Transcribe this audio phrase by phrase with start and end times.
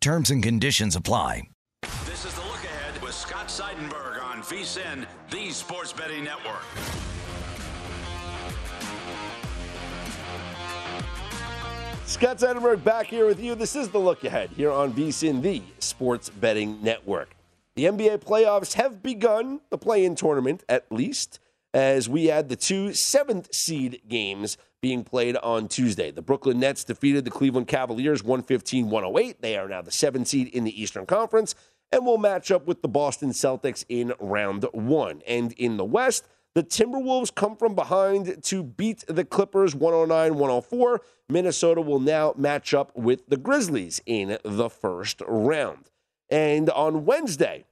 [0.00, 1.42] Terms and conditions apply.
[2.06, 6.62] This is the look ahead with Scott Seidenberg on VSIN, the Sports Betting Network.
[12.06, 13.54] Scott Seidenberg back here with you.
[13.54, 17.36] This is the look ahead here on VSIN, the Sports Betting Network.
[17.76, 21.40] The NBA playoffs have begun, the play in tournament at least,
[21.72, 26.10] as we had the two seventh seed games being played on Tuesday.
[26.10, 29.42] The Brooklyn Nets defeated the Cleveland Cavaliers 115 108.
[29.42, 31.54] They are now the seventh seed in the Eastern Conference
[31.92, 35.22] and will match up with the Boston Celtics in round one.
[35.26, 41.00] And in the West, the Timberwolves come from behind to beat the Clippers 109 104.
[41.28, 45.90] Minnesota will now match up with the Grizzlies in the first round.
[46.28, 47.64] And on Wednesday,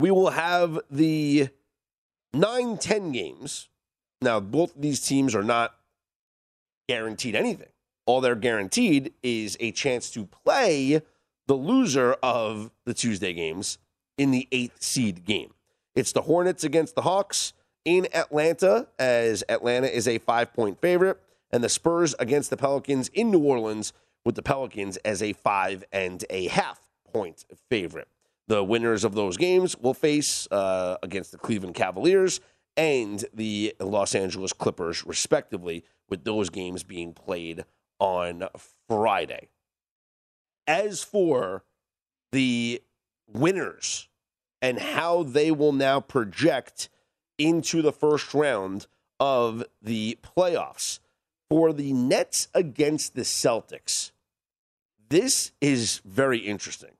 [0.00, 1.48] we will have the
[2.32, 3.68] 9 10 games.
[4.20, 5.74] Now, both these teams are not
[6.88, 7.68] guaranteed anything.
[8.06, 11.02] All they're guaranteed is a chance to play
[11.46, 13.78] the loser of the Tuesday games
[14.16, 15.52] in the eighth seed game.
[15.94, 17.52] It's the Hornets against the Hawks
[17.84, 23.08] in Atlanta, as Atlanta is a five point favorite, and the Spurs against the Pelicans
[23.08, 23.92] in New Orleans,
[24.24, 26.80] with the Pelicans as a five and a half
[27.12, 28.08] point favorite.
[28.48, 32.40] The winners of those games will face uh, against the Cleveland Cavaliers
[32.76, 37.64] and the Los Angeles Clippers, respectively, with those games being played
[37.98, 38.46] on
[38.88, 39.48] Friday.
[40.66, 41.64] As for
[42.32, 42.82] the
[43.26, 44.08] winners
[44.60, 46.88] and how they will now project
[47.38, 48.86] into the first round
[49.18, 51.00] of the playoffs,
[51.48, 54.10] for the Nets against the Celtics,
[55.08, 56.95] this is very interesting.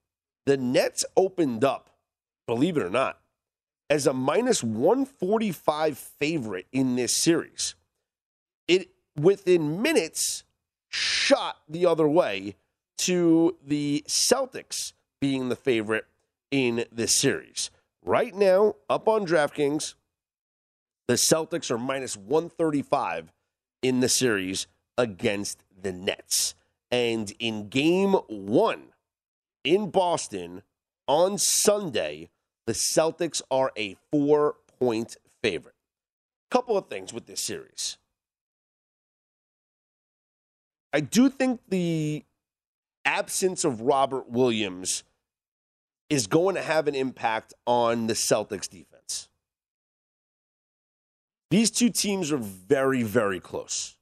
[0.47, 1.91] The Nets opened up,
[2.47, 3.19] believe it or not,
[3.91, 7.75] as a minus 145 favorite in this series.
[8.69, 10.45] It, within minutes,
[10.89, 12.55] shot the other way
[12.99, 16.07] to the Celtics being the favorite
[16.51, 17.71] in this series.
[18.05, 19.95] Right now, up on DraftKings,
[21.09, 23.33] the Celtics are minus 135
[23.83, 26.55] in the series against the Nets.
[26.91, 28.93] And in game one
[29.67, 30.63] in Boston
[31.09, 32.31] on Sunday,
[32.67, 35.75] the Celtics are a four point favorite.
[36.51, 37.99] Couple of things with this series.
[40.93, 42.25] I do think the
[43.05, 45.03] absence of Robert Williams
[46.09, 49.29] is going to have an impact on the Celtics defense.
[51.51, 53.97] These two teams are very, very close.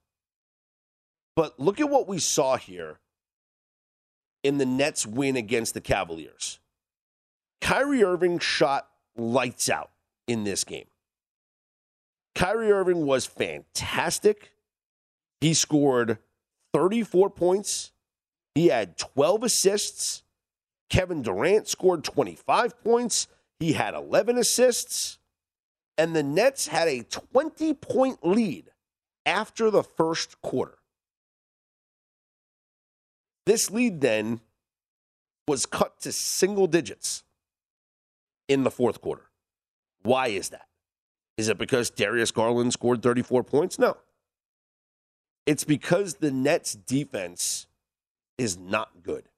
[1.34, 2.98] But look at what we saw here
[4.44, 6.60] in the Nets win against the Cavaliers.
[7.60, 9.90] Kyrie Irving shot lights out
[10.28, 10.86] in this game.
[12.34, 14.52] Kyrie Irving was fantastic.
[15.40, 16.18] He scored
[16.74, 17.92] 34 points.
[18.54, 20.22] He had 12 assists.
[20.90, 23.28] Kevin Durant scored 25 points.
[23.58, 25.18] He had 11 assists.
[25.96, 28.70] And the Nets had a 20 point lead
[29.24, 30.78] after the first quarter.
[33.46, 34.40] This lead then
[35.46, 37.24] was cut to single digits
[38.48, 39.30] in the fourth quarter.
[40.02, 40.66] Why is that?
[41.36, 43.78] Is it because Darius Garland scored 34 points?
[43.78, 43.96] No.
[45.46, 47.66] It's because the Nets defense
[48.38, 49.28] is not good.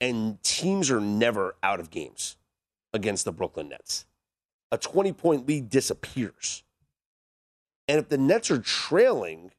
[0.00, 2.36] And teams are never out of games
[2.92, 4.06] against the Brooklyn Nets.
[4.70, 6.62] A 20 point lead disappears.
[7.88, 9.52] And if the Nets are trailing,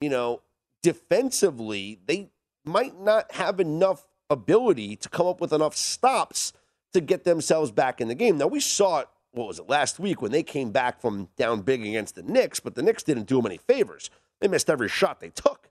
[0.00, 0.42] you know,
[0.84, 2.28] defensively, they
[2.62, 6.52] might not have enough ability to come up with enough stops
[6.92, 8.36] to get themselves back in the game.
[8.36, 11.62] Now, we saw it, what was it, last week when they came back from down
[11.62, 14.10] big against the Knicks, but the Knicks didn't do them any favors.
[14.42, 15.70] They missed every shot they took.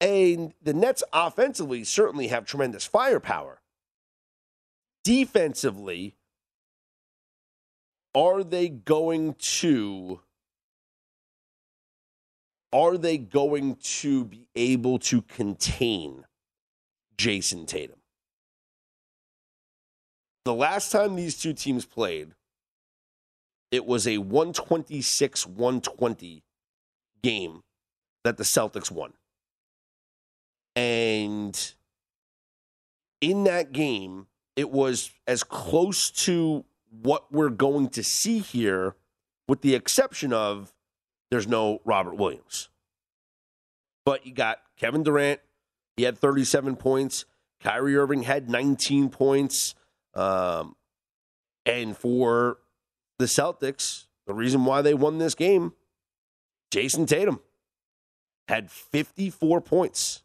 [0.00, 3.60] And the Nets offensively certainly have tremendous firepower.
[5.04, 6.14] Defensively,
[8.14, 10.20] are they going to
[12.76, 16.26] are they going to be able to contain
[17.16, 17.96] Jayson Tatum?
[20.44, 22.34] The last time these two teams played,
[23.70, 26.42] it was a 126 120
[27.22, 27.62] game
[28.24, 29.14] that the Celtics won.
[30.76, 31.58] And
[33.22, 38.96] in that game, it was as close to what we're going to see here,
[39.48, 40.74] with the exception of
[41.30, 42.68] there's no Robert Williams.
[44.04, 45.40] But you got Kevin Durant,
[45.96, 47.24] he had 37 points.
[47.60, 49.74] Kyrie Irving had 19 points.
[50.14, 50.76] Um,
[51.64, 52.58] and for
[53.18, 55.72] the Celtics, the reason why they won this game,
[56.70, 57.40] Jayson Tatum
[58.48, 60.22] had 54 points.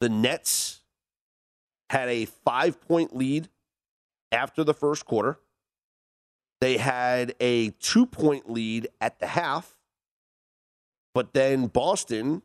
[0.00, 0.82] The Nets
[1.90, 3.48] had a five point lead
[4.32, 5.38] after the first quarter.
[6.60, 9.76] They had a two point lead at the half,
[11.14, 12.42] but then Boston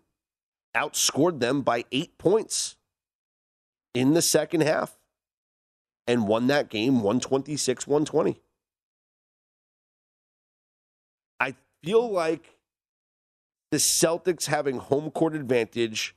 [0.76, 2.78] outscored them by eight points
[3.94, 4.98] in the second half
[6.08, 8.40] and won that game 126 120.
[11.40, 12.58] I feel like
[13.72, 16.16] the Celtics having home court advantage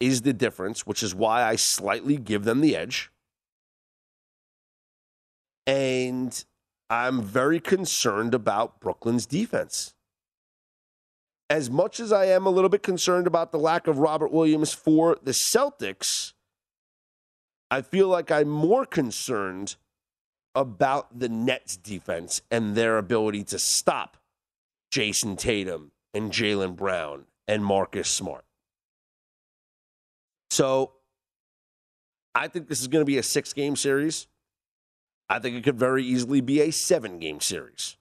[0.00, 3.10] is the difference, which is why I slightly give them the edge.
[5.66, 6.44] And
[6.90, 9.94] I'm very concerned about Brooklyn's defense.
[11.50, 14.72] As much as I am a little bit concerned about the lack of Robert Williams
[14.72, 16.32] for the Celtics,
[17.70, 19.76] I feel like I'm more concerned
[20.54, 24.16] about the Nets defense and their ability to stop
[24.90, 28.44] Jayson Tatum and Jaylen Brown and Marcus Smart.
[30.50, 30.92] So
[32.34, 34.28] I think this is going to be a six game series.
[35.28, 37.96] I think it could very easily be a seven game series.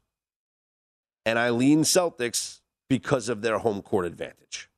[1.25, 2.59] And I lean Celtics
[2.89, 4.69] because of their home court advantage.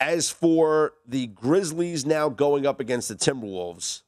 [0.00, 4.02] As for the Grizzlies now going up against the Timberwolves,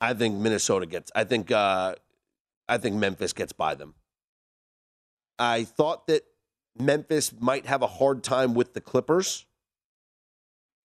[0.00, 1.10] I think Minnesota gets.
[1.14, 1.50] I think.
[1.50, 1.94] Uh,
[2.68, 3.94] I think Memphis gets by them.
[5.38, 6.22] I thought that
[6.78, 9.46] Memphis might have a hard time with the Clippers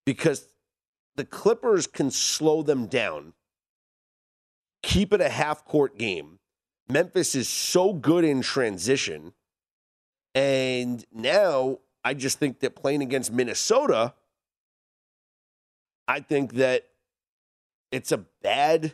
[0.06, 0.48] because
[1.16, 3.34] the Clippers can slow them down,
[4.84, 6.39] keep it a half court game.
[6.89, 9.34] Memphis is so good in transition.
[10.34, 14.13] And now I just think that playing against Minnesota,
[16.07, 16.86] I think that
[17.92, 18.94] it's a bad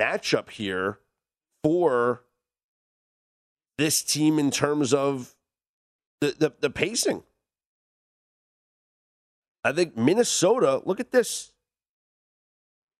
[0.00, 0.98] matchup here
[1.64, 2.22] for
[3.78, 5.34] this team in terms of
[6.20, 7.22] the, the, the pacing.
[9.64, 11.52] I think Minnesota, look at this.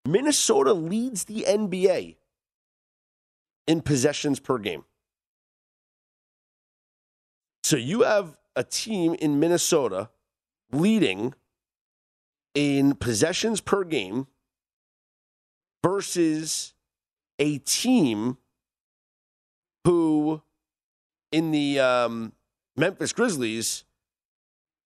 [0.04, 2.16] Minnesota leads the NBA
[3.66, 4.84] in possessions per game.
[7.62, 10.10] So you have a team in Minnesota
[10.72, 11.34] leading
[12.54, 14.26] in possessions per game
[15.82, 16.74] versus
[17.38, 18.36] a team
[19.84, 20.42] who
[21.30, 22.32] in the um,
[22.76, 23.84] Memphis Grizzlies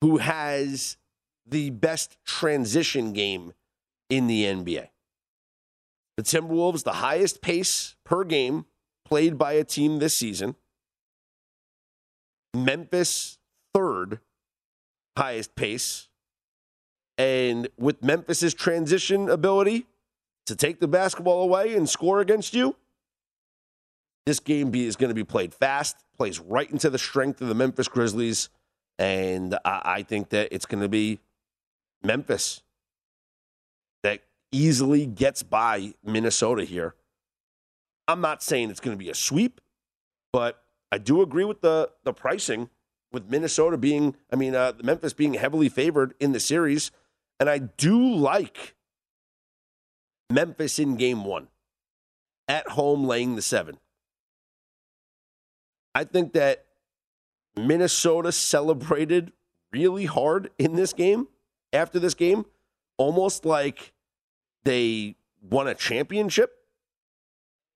[0.00, 0.96] who has
[1.46, 3.52] the best transition game
[4.08, 4.88] in the NBA.
[6.16, 8.66] The Timberwolves, the highest pace per game
[9.04, 10.56] played by a team this season.
[12.54, 13.38] Memphis,
[13.74, 14.20] third
[15.16, 16.08] highest pace.
[17.18, 19.86] And with Memphis's transition ability
[20.46, 22.76] to take the basketball away and score against you,
[24.26, 27.54] this game is going to be played fast, plays right into the strength of the
[27.54, 28.48] Memphis Grizzlies.
[28.98, 31.20] And I, think that it's going to be
[32.02, 32.62] Memphis
[34.52, 36.94] easily gets by Minnesota here.
[38.08, 39.60] I'm not saying it's going to be a sweep,
[40.32, 40.62] but
[40.92, 42.70] I do agree with the the pricing
[43.12, 46.90] with Minnesota being, I mean, uh, Memphis being heavily favored in the series,
[47.40, 48.76] and I do like
[50.30, 51.48] Memphis in Game One
[52.48, 53.78] at home, laying the seven.
[55.94, 56.66] I think that
[57.56, 59.32] Minnesota celebrated
[59.72, 61.28] really hard in this game
[61.72, 62.44] after this game,
[62.98, 63.94] almost like
[64.66, 66.52] they won a championship.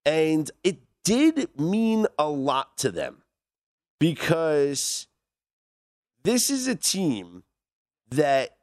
[0.04, 3.23] And it did mean a lot to them
[4.00, 5.06] because
[6.25, 7.44] this is a team
[8.11, 8.56] that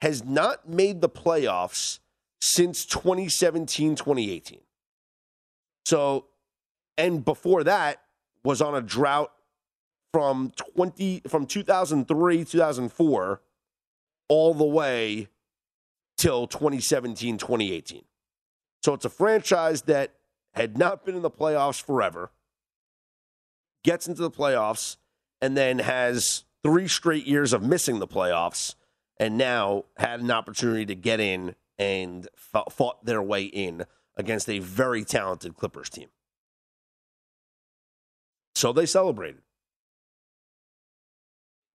[0.00, 2.00] has not made the playoffs
[2.40, 4.58] since 2017, 2018.
[5.86, 6.26] So,
[6.98, 8.02] and before that
[8.42, 9.32] was on a drought
[10.12, 13.40] from 20 from 2003, 2004
[14.28, 15.28] all the way
[16.22, 18.04] till 2017, 2018.
[18.84, 20.14] So it's a franchise that
[20.54, 22.30] had not been in the playoffs forever,
[23.82, 24.98] gets into the playoffs,
[25.40, 28.76] and then has three straight years of missing the playoffs,
[29.16, 33.84] and now had an opportunity to get in and fought their way in
[34.16, 36.08] against a very talented Clippers team.
[38.54, 39.42] So they celebrated.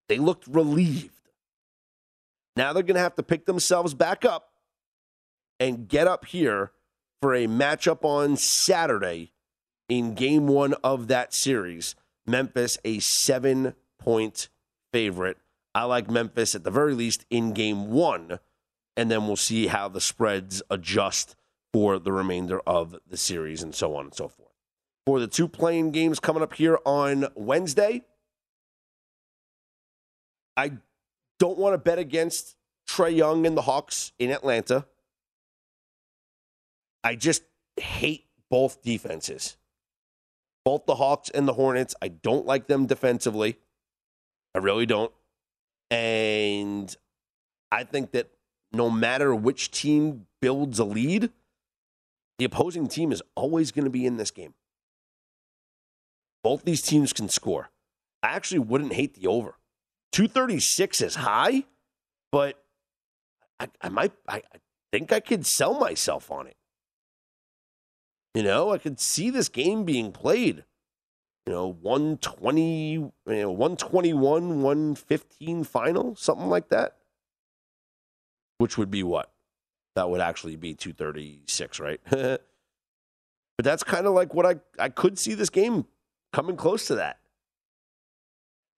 [0.08, 1.17] They looked relieved
[2.58, 4.50] Now they're going to have to pick themselves back up
[5.60, 6.72] and get up here
[7.22, 9.32] for a matchup on Saturday
[9.88, 11.94] in game one of that series.
[12.26, 14.50] Memphis, a seven point
[14.92, 15.38] favorite.
[15.76, 18.40] I like Memphis at the very least in game one,
[18.96, 21.36] and then we'll see how the spreads adjust
[21.72, 24.50] for the remainder of the series and so on and so forth.
[25.06, 28.02] For the two playing games coming up here on Wednesday,
[30.58, 30.72] I
[31.40, 32.56] don't want to bet against
[32.90, 34.86] Trae Young and the Hawks in Atlanta.
[37.04, 37.44] I just
[37.78, 39.58] hate both defenses.
[40.66, 41.96] Both the Hawks and the Hornets.
[42.02, 43.58] I don't like them defensively.
[44.54, 45.12] I really don't.
[45.90, 46.94] And
[47.72, 48.32] I think that
[48.74, 51.32] no matter which team builds a lead,
[52.38, 54.54] the opposing team is always going to be in this game.
[56.44, 57.70] Both these teams can score.
[58.22, 59.57] I actually wouldn't hate the over.
[60.12, 61.66] 236 is high,
[62.32, 62.64] but
[63.60, 64.42] I, I might I,
[64.92, 66.56] think I could sell myself on it.
[68.34, 70.64] You know, I could see this game being played.
[71.46, 76.98] You know, 120, you know, 121, 115 final, something like that.
[78.58, 79.32] Which would be what?
[79.96, 82.02] That would actually be 236, right?
[82.10, 82.42] but
[83.58, 85.86] that's kind of like what I, I could see this game
[86.34, 87.20] coming close to that.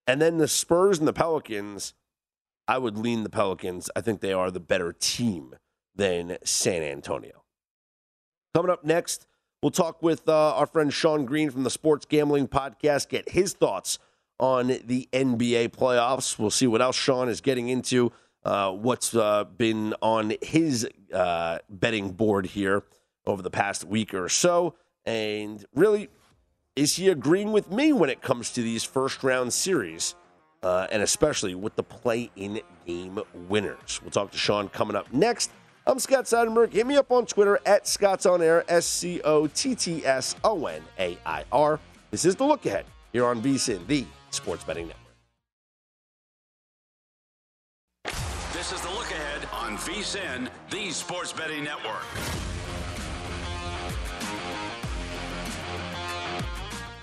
[0.09, 1.93] And then the Spurs and the Pelicans,
[2.67, 3.89] I would lean the Pelicans.
[3.95, 5.55] I think they are the better team
[5.95, 7.43] than San Antonio.
[8.53, 9.27] Coming up next,
[9.61, 13.51] We'll talk with uh, our friend Sean Green from the Sports Gambling Podcast, get his
[13.51, 13.99] thoughts
[14.39, 16.39] on the NBA playoffs.
[16.39, 18.13] We'll see what else Sean is getting into,
[18.45, 22.83] uh, what's uh, been on his uh, betting board here
[23.25, 24.75] over the past week or so.
[25.05, 26.07] And really,
[26.79, 30.15] is he agreeing with me when it comes to these first round series?
[30.63, 33.99] Uh, and especially with the play in game winners.
[34.01, 35.51] We'll talk to Sean coming up next.
[35.85, 36.71] I'm Scott Seidenberg.
[36.71, 40.35] Hit me up on Twitter at Scott's On Air, S C O T T S
[40.43, 41.79] O N A I R.
[42.11, 45.05] This is the look ahead here on VSIN, the Sports Betting Network.
[48.53, 52.03] This is the look ahead on VSIN, the Sports Betting Network.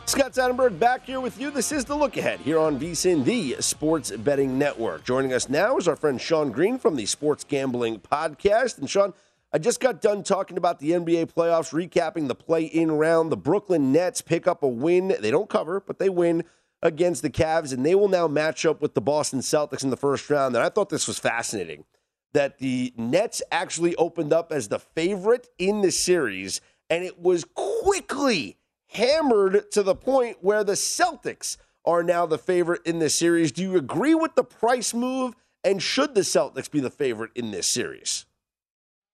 [0.07, 1.51] Scott Seidenberg back here with you.
[1.51, 5.03] This is the look ahead here on VSIN, the Sports Betting Network.
[5.03, 8.79] Joining us now is our friend Sean Green from the Sports Gambling Podcast.
[8.79, 9.15] And Sean,
[9.53, 13.33] I just got done talking about the NBA playoffs, recapping the play in round.
[13.33, 15.17] The Brooklyn Nets pick up a win.
[15.19, 16.45] They don't cover, but they win
[16.83, 19.97] against the Cavs, and they will now match up with the Boston Celtics in the
[19.97, 20.55] first round.
[20.55, 21.85] And I thought this was fascinating
[22.33, 27.45] that the Nets actually opened up as the favorite in the series, and it was
[27.57, 28.57] quickly
[28.97, 33.53] hammered to the point where the Celtics are now the favorite in this series.
[33.53, 35.35] Do you agree with the price move?
[35.63, 38.25] And should the Celtics be the favorite in this series?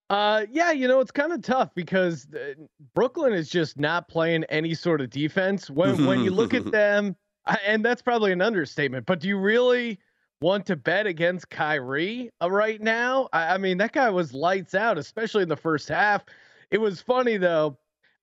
[0.08, 2.52] Uh, yeah, you know, it's kind of tough because uh,
[2.94, 5.70] Brooklyn is just not playing any sort of defense.
[5.70, 7.16] When when you look at them,
[7.64, 9.98] and that's probably an understatement, but do you really
[10.42, 13.28] want to bet against Kyrie uh, right now?
[13.32, 16.24] I, I mean, that guy was lights out, especially in the first half.
[16.70, 17.78] It was funny though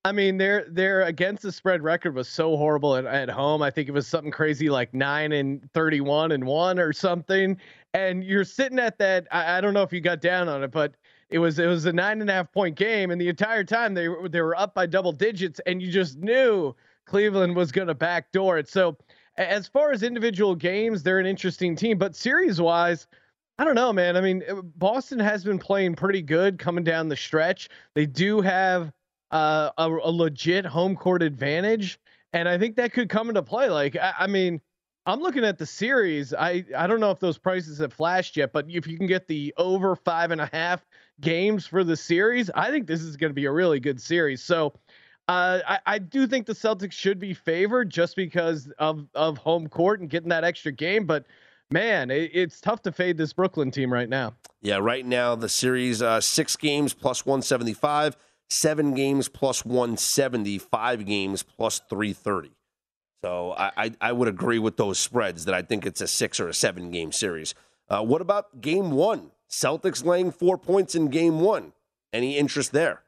[0.06, 3.62] I mean, their their against the spread record was so horrible at, at home.
[3.62, 7.58] I think it was something crazy like nine and thirty-one and one or something.
[7.94, 9.28] And you're sitting at that.
[9.32, 10.96] I, I, don't know if you got down on it, but
[11.30, 13.94] it was it was a nine and a half point game, and the entire time
[13.94, 16.74] they they were up by double digits, and you just knew
[17.06, 18.70] Cleveland was going to backdoor it.
[18.70, 18.98] So
[19.36, 23.06] as far as individual games, they're an interesting team, but series wise.
[23.58, 24.16] I don't know, man.
[24.16, 24.42] I mean,
[24.78, 27.68] Boston has been playing pretty good coming down the stretch.
[27.94, 28.94] They do have
[29.32, 32.00] uh, a, a, legit home court advantage,
[32.34, 33.70] and I think that could come into play.
[33.70, 34.62] Like, I, I, mean,
[35.06, 36.34] I'm looking at the series.
[36.34, 39.28] I I don't know if those prices have flashed yet, but if you can get
[39.28, 40.86] the over five and a half
[41.22, 44.44] games for the series, I think this is going to be a really good series.
[44.44, 44.74] So.
[45.28, 49.68] Uh, I, I do think the Celtics should be favored just because of, of home
[49.68, 51.28] court and getting that extra game, but
[51.70, 54.34] man, it, it's tough to fade this Brooklyn team right now.
[54.62, 58.18] Yeah, right now the series uh, six games plus 175
[58.50, 62.52] seven games plus 170, five games plus 330.
[63.24, 66.40] So I, I, I, would agree with those spreads that I think it's a six
[66.40, 67.54] or a seven game series.
[67.90, 69.32] Uh, what about game one?
[69.50, 71.74] Celtics laying four points in game one.
[72.14, 73.04] Any interest there?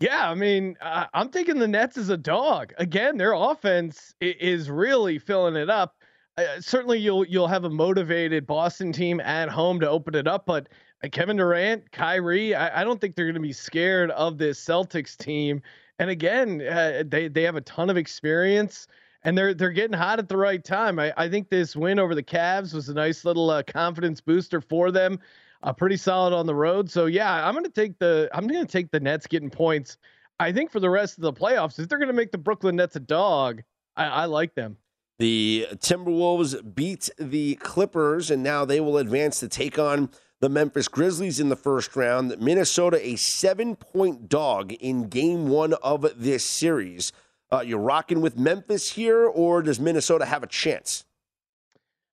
[0.00, 2.72] Yeah, I mean, uh, I'm taking the Nets as a dog.
[2.78, 5.94] Again, their offense is really filling it up.
[6.36, 10.46] Uh, certainly, you'll you'll have a motivated Boston team at home to open it up,
[10.46, 10.68] but
[11.08, 15.16] Kevin Durant, Kyrie, I, I don't think they're going to be scared of this Celtics
[15.16, 15.62] team.
[15.98, 18.86] And again, uh, they they have a ton of experience.
[19.24, 20.98] and they're they're getting hot at the right time.
[20.98, 24.60] I, I think this win over the Cavs was a nice little uh, confidence booster
[24.60, 25.18] for them.
[25.62, 26.90] Uh, pretty solid on the road.
[26.90, 29.96] So yeah, I'm gonna take the I'm gonna take the Nets getting points.
[30.38, 32.96] I think for the rest of the playoffs, if they're gonna make the Brooklyn Nets
[32.96, 33.62] a dog,
[33.96, 34.76] I, I like them.
[35.18, 40.88] The Timberwolves beat the Clippers, and now they will advance to take on the Memphis
[40.88, 42.38] Grizzlies in the first round.
[42.40, 47.12] Minnesota, a seven point dog in game one of this series.
[47.52, 51.04] Uh, you're rocking with Memphis here, or does Minnesota have a chance?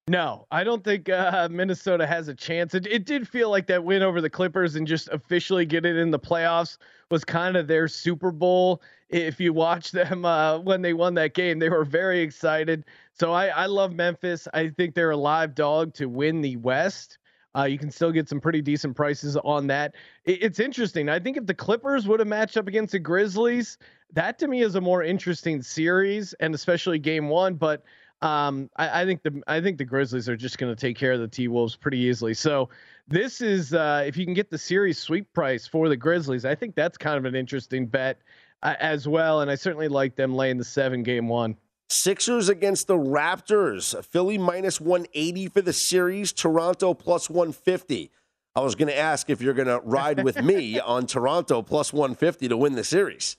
[0.08, 2.74] No, I don't think uh, Minnesota has a chance.
[2.74, 5.96] It, it did feel like that win over the Clippers and just officially get it
[5.96, 6.78] in the playoffs
[7.10, 8.82] was kind of their Super Bowl.
[9.08, 12.84] If you watch them uh, when they won that game, they were very excited.
[13.12, 14.48] So I, I love Memphis.
[14.54, 17.18] I think they're a live dog to win the West.
[17.56, 19.94] Uh, you can still get some pretty decent prices on that.
[20.24, 21.08] It, it's interesting.
[21.08, 23.78] I think if the Clippers would have matched up against the Grizzlies,
[24.12, 27.54] that to me is a more interesting series, and especially game one.
[27.54, 27.82] But
[28.22, 31.12] um, I, I, think the I think the Grizzlies are just going to take care
[31.12, 32.34] of the T Wolves pretty easily.
[32.34, 32.68] So
[33.08, 36.54] this is uh, if you can get the series sweep price for the Grizzlies, I
[36.54, 38.20] think that's kind of an interesting bet
[38.62, 39.40] uh, as well.
[39.40, 41.56] And I certainly like them laying the seven game one.
[41.88, 44.04] Sixers against the Raptors.
[44.06, 46.32] Philly minus 180 for the series.
[46.32, 48.10] Toronto plus 150.
[48.54, 51.92] I was going to ask if you're going to ride with me on Toronto plus
[51.92, 53.36] 150 to win the series,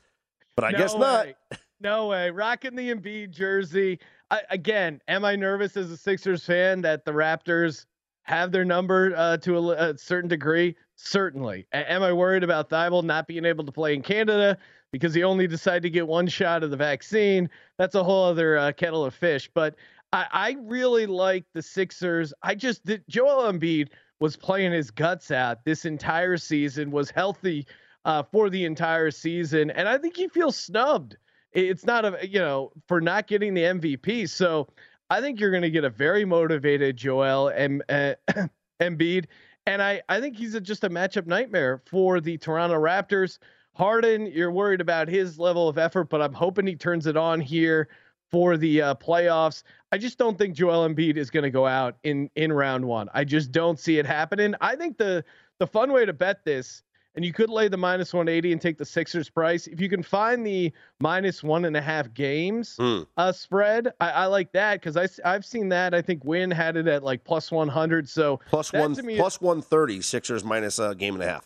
[0.56, 1.00] but I no guess way.
[1.00, 1.60] not.
[1.80, 2.30] No way.
[2.32, 4.00] Rocking the Embiid jersey.
[4.32, 7.86] I, again, am I nervous as a Sixers fan that the Raptors
[8.24, 10.76] have their number uh, to a, a, certain degree?
[10.96, 11.68] Certainly.
[11.74, 14.58] A- am I worried about Thybulle not being able to play in Canada
[14.94, 17.50] because he only decided to get one shot of the vaccine?
[17.78, 19.50] That's a whole other uh, kettle of fish.
[19.54, 19.76] But
[20.14, 22.34] I, I really like the Sixers.
[22.44, 27.68] I just did, Joel Embiid was playing his guts out this entire season, was healthy
[28.06, 31.18] uh, for the entire season, and I think he feels snubbed.
[31.52, 34.30] It's not a you know for not getting the MVP.
[34.30, 34.68] So
[35.10, 38.14] I think you're going to get a very motivated Joel and uh,
[38.82, 39.26] Embiid,
[39.66, 43.40] and I I think he's a, just a matchup nightmare for the Toronto Raptors.
[43.76, 47.42] Harden, you're worried about his level of effort, but I'm hoping he turns it on
[47.42, 47.90] here
[48.30, 49.64] for the uh, playoffs.
[49.92, 53.10] I just don't think Joel Embiid is going to go out in in round one.
[53.14, 54.56] I just don't see it happening.
[54.62, 55.24] I think the
[55.60, 56.84] the fun way to bet this
[57.16, 59.68] and you could lay the minus 180 and take the Sixers price.
[59.68, 63.06] If you can find the minus one and a half games mm.
[63.18, 65.94] uh, spread, I, I like that because I I've seen that.
[65.94, 68.10] I think Wynn had it at like plus 100.
[68.10, 71.46] So plus one plus 130 Sixers minus a game and a half.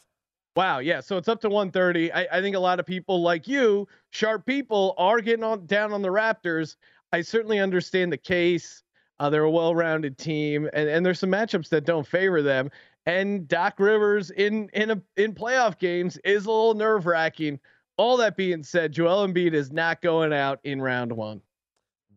[0.57, 0.99] Wow, yeah.
[0.99, 2.11] So it's up to 130.
[2.11, 5.93] I, I think a lot of people like you, sharp people, are getting on down
[5.93, 6.75] on the Raptors.
[7.13, 8.83] I certainly understand the case.
[9.19, 12.69] Uh, they're a well-rounded team, and, and there's some matchups that don't favor them
[13.07, 17.59] and Doc Rivers in in a in playoff games is a little nerve wracking.
[17.95, 21.41] All that being said, Joel Embiid is not going out in round one.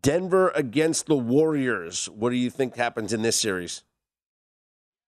[0.02, 2.06] Denver against the Warriors.
[2.10, 3.84] What do you think happens in this series?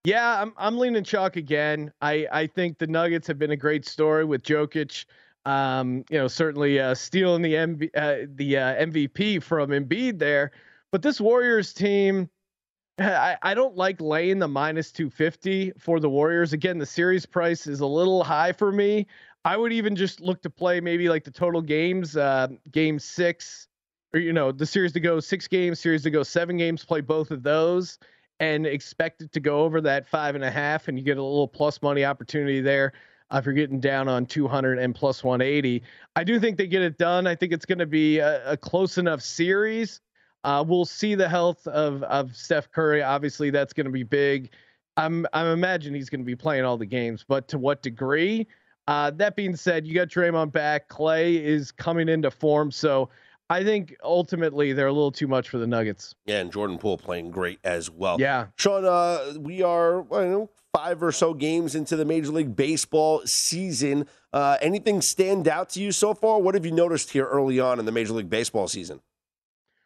[0.05, 1.93] Yeah, I'm I'm leaning chalk again.
[2.03, 5.05] I I think the Nuggets have been a great story with Jokic.
[5.45, 10.53] Um, you know, certainly uh, stealing the MV, uh, the uh, MVP from Embiid there,
[10.91, 12.29] but this Warriors team
[12.99, 16.53] I, I don't like laying the minus 250 for the Warriors.
[16.53, 19.07] Again, the series price is a little high for me.
[19.45, 23.69] I would even just look to play maybe like the total games, uh, game six,
[24.15, 27.01] or you know, the series to go six games, series to go seven games, play
[27.01, 27.99] both of those
[28.43, 31.23] and expect it to go over that five and a half, and you get a
[31.23, 32.93] little plus money opportunity there.
[33.31, 35.83] Uh, if you're getting down on 200 and plus 180,
[36.17, 37.27] I do think they get it done.
[37.27, 40.01] I think it's going to be a, a close enough series
[40.45, 43.03] uh, we'll see the health of of Steph Curry.
[43.03, 44.51] Obviously, that's going to be big.
[44.97, 48.47] I'm I'm imagining he's going to be playing all the games, but to what degree?
[48.89, 50.89] Uh, that being said, you got Draymond back.
[50.89, 53.09] Clay is coming into form, so
[53.53, 56.15] I think ultimately they're a little too much for the Nuggets.
[56.25, 58.19] Yeah, and Jordan Poole playing great as well.
[58.19, 62.31] Yeah, Sean, uh, we are I don't know five or so games into the Major
[62.31, 64.07] League Baseball season.
[64.33, 66.41] Uh, anything stand out to you so far?
[66.41, 69.03] What have you noticed here early on in the Major League Baseball season?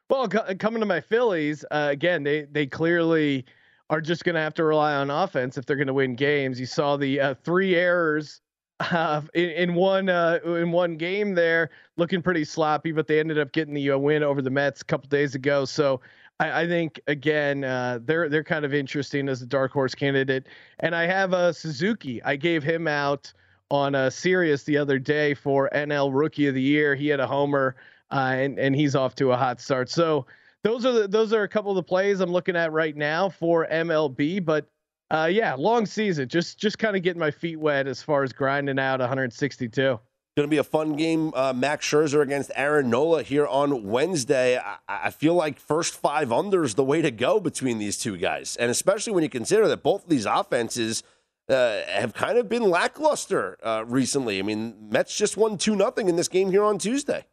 [0.08, 3.46] Well, coming to my Phillies uh, again, they they clearly
[3.90, 6.60] are just going to have to rely on offense if they're going to win games.
[6.60, 8.42] You saw the uh, three errors
[8.80, 13.38] uh, in, in, one uh, in one game there, looking pretty sloppy, but they ended
[13.38, 15.64] up getting the uh, win over the Mets a couple days ago.
[15.64, 16.00] So
[16.40, 20.46] I, I think again uh, they're they're kind of interesting as a dark horse candidate.
[20.80, 22.22] And I have a Suzuki.
[22.22, 23.32] I gave him out
[23.70, 26.94] on a Sirius the other day for NL Rookie of the Year.
[26.94, 27.76] He had a homer
[28.10, 29.88] uh, and and he's off to a hot start.
[29.90, 30.26] So
[30.62, 33.28] those are the, those are a couple of the plays I'm looking at right now
[33.28, 34.44] for MLB.
[34.44, 34.68] But
[35.10, 36.28] uh, yeah, long season.
[36.28, 39.80] Just just kind of getting my feet wet as far as grinding out 162.
[39.82, 40.00] Going
[40.46, 41.32] to be a fun game.
[41.34, 44.58] Uh, Max Scherzer against Aaron Nola here on Wednesday.
[44.58, 48.18] I, I feel like first five under is the way to go between these two
[48.18, 51.02] guys, and especially when you consider that both of these offenses
[51.48, 54.38] uh, have kind of been lackluster uh, recently.
[54.38, 57.24] I mean, Mets just won two nothing in this game here on Tuesday.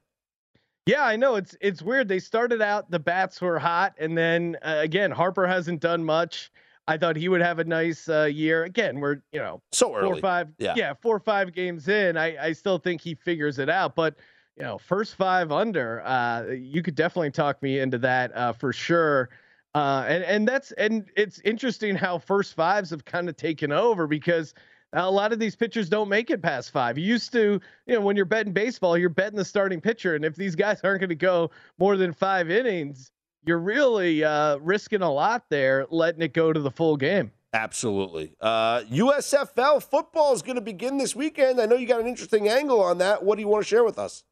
[0.85, 2.07] Yeah, I know it's it's weird.
[2.07, 6.51] They started out the bats were hot, and then uh, again Harper hasn't done much.
[6.87, 8.65] I thought he would have a nice uh, year.
[8.65, 10.73] Again, we're you know so early, four or five, yeah.
[10.75, 12.17] yeah, four or five games in.
[12.17, 14.15] I I still think he figures it out, but
[14.57, 18.71] you know, first five under, uh, you could definitely talk me into that uh, for
[18.71, 19.29] sure.
[19.73, 24.05] Uh, and and that's and it's interesting how first fives have kind of taken over
[24.05, 24.53] because
[24.93, 26.99] a lot of these pitchers don't make it past five.
[26.99, 30.23] You used to, you know, when you're betting baseball, you're betting the starting pitcher, and
[30.23, 33.11] if these guys aren't going to go more than five innings,
[33.45, 37.31] you're really uh, risking a lot there, letting it go to the full game.
[37.53, 38.33] Absolutely.
[38.41, 41.61] Uh, USFL football is going to begin this weekend.
[41.61, 43.23] I know you got an interesting angle on that.
[43.23, 44.23] What do you want to share with us?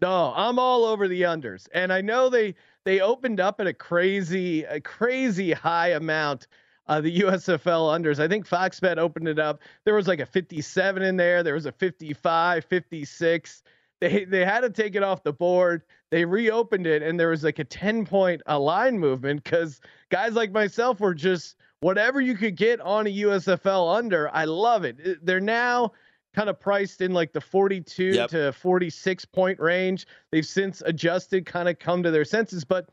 [0.00, 3.72] No, I'm all over the unders, and I know they they opened up at a
[3.72, 6.46] crazy, a crazy high amount.
[6.86, 8.18] Uh, the USFL unders.
[8.18, 9.60] I think Fox Bet opened it up.
[9.84, 11.42] There was like a 57 in there.
[11.42, 13.62] There was a 55, 56.
[14.04, 15.82] They they had to take it off the board.
[16.10, 20.34] They reopened it, and there was like a 10 point a line movement because guys
[20.34, 24.28] like myself were just whatever you could get on a USFL under.
[24.34, 24.98] I love it.
[25.04, 25.92] Uh, they're now
[26.34, 28.30] kind of priced in like the 42 yep.
[28.30, 30.06] to 46 point range.
[30.30, 32.90] They've since adjusted, kind of come to their senses, but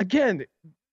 [0.00, 0.44] again,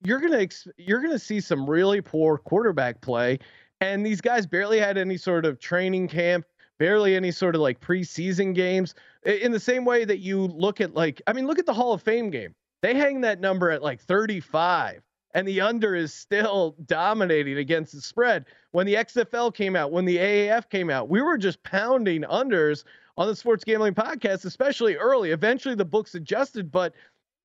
[0.04, 3.40] you're going to you're going to see some really poor quarterback play
[3.82, 6.46] and these guys barely had any sort of training camp,
[6.78, 8.96] barely any sort of like preseason games.
[9.26, 11.94] In the same way that you look at like I mean, look at the Hall
[11.94, 12.54] of Fame game.
[12.82, 15.02] They hang that number at like 35
[15.36, 18.46] and the under is still dominating against the spread.
[18.72, 22.84] When the XFL came out, when the AAF came out, we were just pounding unders
[23.18, 25.32] on the sports gambling podcast, especially early.
[25.32, 26.94] Eventually, the books adjusted, but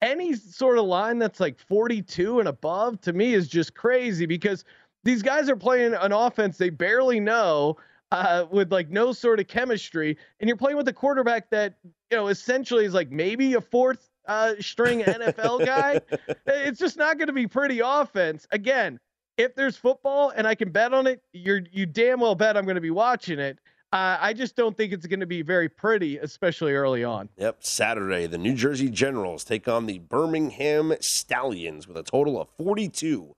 [0.03, 4.64] any sort of line that's like 42 and above to me is just crazy because
[5.05, 7.77] these guys are playing an offense they barely know
[8.12, 12.16] uh, with like no sort of chemistry, and you're playing with a quarterback that you
[12.16, 16.01] know essentially is like maybe a fourth uh, string NFL guy.
[16.46, 18.46] it's just not going to be pretty offense.
[18.51, 18.99] Again,
[19.37, 22.64] if there's football and I can bet on it, you're you damn well bet I'm
[22.64, 23.59] going to be watching it.
[23.92, 27.29] Uh, I just don't think it's going to be very pretty, especially early on.
[27.38, 27.57] Yep.
[27.64, 33.33] Saturday, the New Jersey Generals take on the Birmingham Stallions with a total of 42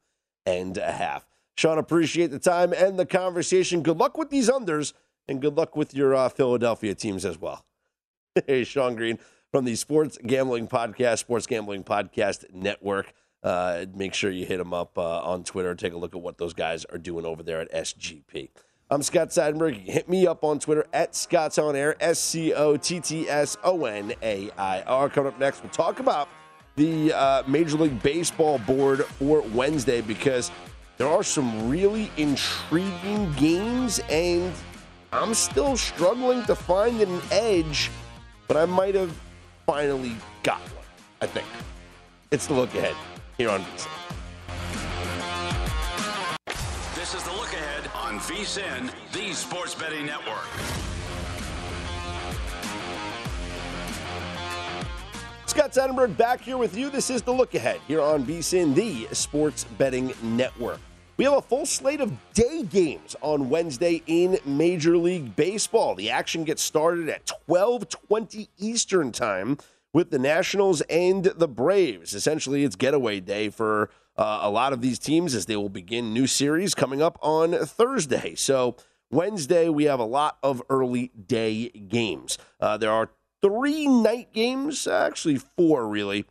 [0.44, 1.24] and a half.
[1.56, 3.82] Sean, appreciate the time and the conversation.
[3.82, 4.92] Good luck with these unders,
[5.28, 7.64] and good luck with your uh, Philadelphia teams as well.
[8.46, 9.18] hey, Sean Green
[9.50, 13.12] from the Sports Gambling Podcast, Sports Gambling Podcast Network.
[13.42, 15.74] Uh, make sure you hit them up uh, on Twitter.
[15.74, 18.48] Take a look at what those guys are doing over there at SGP.
[18.88, 19.74] I'm Scott Seidenberg.
[19.76, 23.56] Hit me up on Twitter at Scott's On Air, S C O T T S
[23.64, 25.08] O N A I R.
[25.08, 26.28] Coming up next, we'll talk about
[26.76, 30.50] the uh, Major League Baseball board for Wednesday because
[31.02, 34.54] there are some really intriguing games, and
[35.12, 37.90] I'm still struggling to find an edge,
[38.46, 39.12] but I might have
[39.66, 40.84] finally got one,
[41.20, 41.48] I think.
[42.30, 42.94] It's the look ahead
[43.36, 43.88] here on VSIN.
[46.94, 50.46] This is the look ahead on VSIN, the sports betting network.
[55.46, 56.90] Scott Seidenberg back here with you.
[56.90, 60.78] This is the look ahead here on VSIN, the sports betting network.
[61.18, 65.94] We have a full slate of day games on Wednesday in Major League Baseball.
[65.94, 69.59] The action gets started at 12:20 Eastern Time
[69.92, 72.14] with the Nationals and the Braves.
[72.14, 76.14] Essentially, it's getaway day for uh, a lot of these teams as they will begin
[76.14, 78.35] new series coming up on Thursday.
[78.35, 78.77] So
[79.11, 82.38] Wednesday we have a lot of early day games.
[82.59, 83.11] Uh, there are
[83.42, 86.25] three night games, actually four really.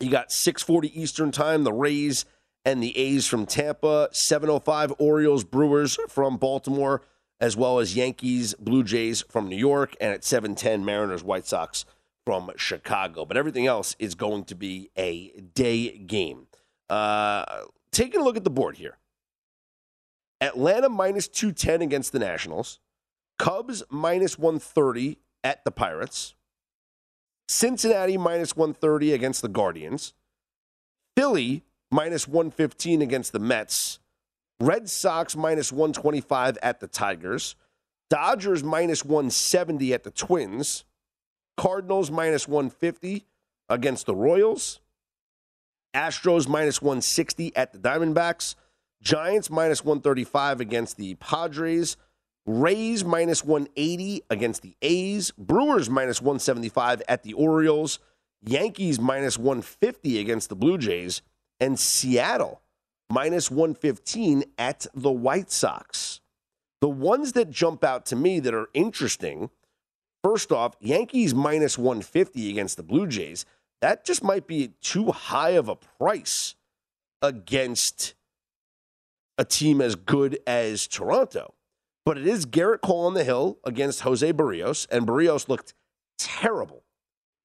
[0.00, 2.24] You got 6:40 Eastern Time, the Rays
[2.64, 7.02] and the A's from Tampa, 705 Orioles Brewers from Baltimore,
[7.40, 11.84] as well as Yankees Blue Jays from New York, and at 710 Mariners White Sox
[12.24, 13.24] from Chicago.
[13.24, 16.46] But everything else is going to be a day game.
[16.88, 17.44] Uh,
[17.92, 18.98] taking a look at the board here.
[20.40, 22.80] Atlanta minus 210 against the Nationals,
[23.38, 26.34] Cubs minus 130 at the Pirates,
[27.48, 30.14] Cincinnati minus 130 against the Guardians,
[31.16, 33.98] Philly minus 115 against the Mets.
[34.60, 37.56] Red Sox minus 125 at the Tigers.
[38.10, 40.84] Dodgers minus 170 at the Twins.
[41.56, 43.26] Cardinals minus 150
[43.68, 44.80] against the Royals.
[45.94, 48.54] Astros minus 160 at the Diamondbacks.
[49.02, 51.96] Giants minus 135 against the Padres.
[52.46, 55.30] Rays minus 180 against the A's.
[55.32, 57.98] Brewers minus 175 at the Orioles.
[58.42, 61.22] Yankees minus 150 against the Blue Jays.
[61.60, 62.60] And Seattle
[63.10, 66.20] minus 115 at the White Sox.
[66.80, 69.50] The ones that jump out to me that are interesting
[70.22, 73.44] first off, Yankees minus 150 against the Blue Jays.
[73.80, 76.54] That just might be too high of a price
[77.20, 78.14] against
[79.36, 81.54] a team as good as Toronto.
[82.04, 85.74] But it is Gerrit Cole on the hill against Jose Berrios, and Berrios looked
[86.18, 86.84] terrible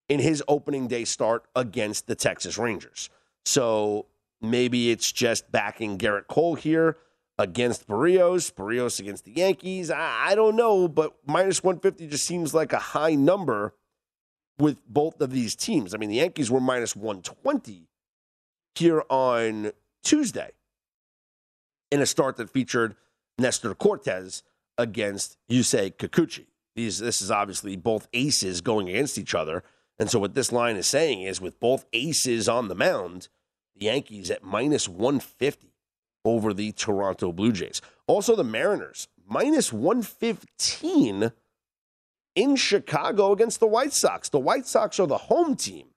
[0.08, 3.10] in his opening day start against the Texas Rangers.
[3.50, 4.06] So
[4.42, 6.98] maybe it's just backing Gerrit Cole here
[7.40, 9.90] against Berrios, Berrios against the Yankees.
[9.90, 13.74] I, I don't know, but minus 150 just seems like a high number
[14.60, 15.96] with both of these teams.
[15.96, 17.88] I mean, the Yankees were minus 120
[18.76, 19.72] here on
[20.04, 20.52] Tuesday
[21.90, 22.96] in a start that featured
[23.40, 24.44] Nestor Cortes
[24.78, 26.46] against Yusei Kikuchi.
[26.76, 29.64] These, this is obviously both aces going against each other.
[29.98, 33.28] And so what this line is saying is with both aces on the mound,
[33.80, 35.74] the Yankees at minus 150
[36.26, 37.82] over the Toronto Blue Jays.
[38.08, 41.32] Also the Mariners, minus 115
[42.36, 44.30] in Chicago against the White Sox.
[44.30, 45.88] The White Sox are the home team.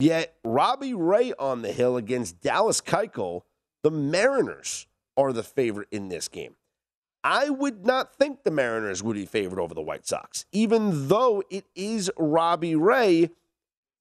[0.00, 3.42] Yet Robbie Ray on the hill against Dallas Keuchel,
[3.82, 4.86] the Mariners
[5.16, 6.56] are the favorite in this game.
[7.22, 11.42] I would not think the Mariners would be favored over the White Sox, even though
[11.48, 13.30] it is Robbie Ray.